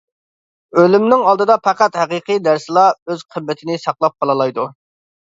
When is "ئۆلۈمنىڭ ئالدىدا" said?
0.83-1.57